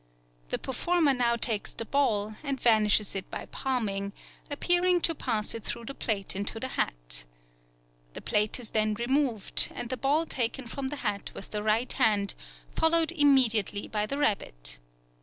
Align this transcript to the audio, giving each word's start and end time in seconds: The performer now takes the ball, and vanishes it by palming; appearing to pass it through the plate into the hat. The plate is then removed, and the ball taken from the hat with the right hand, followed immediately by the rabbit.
The 0.49 0.57
performer 0.57 1.13
now 1.13 1.35
takes 1.35 1.73
the 1.73 1.85
ball, 1.85 2.33
and 2.41 2.59
vanishes 2.59 3.15
it 3.15 3.29
by 3.29 3.45
palming; 3.45 4.13
appearing 4.49 4.99
to 5.01 5.13
pass 5.13 5.53
it 5.53 5.63
through 5.63 5.85
the 5.85 5.93
plate 5.93 6.35
into 6.35 6.59
the 6.59 6.69
hat. 6.69 7.25
The 8.15 8.21
plate 8.21 8.59
is 8.59 8.71
then 8.71 8.95
removed, 8.95 9.67
and 9.75 9.89
the 9.91 9.97
ball 9.97 10.25
taken 10.25 10.65
from 10.65 10.89
the 10.89 10.95
hat 11.05 11.29
with 11.35 11.51
the 11.51 11.61
right 11.61 11.93
hand, 11.93 12.33
followed 12.75 13.11
immediately 13.11 13.87
by 13.87 14.07
the 14.07 14.17
rabbit. 14.17 14.79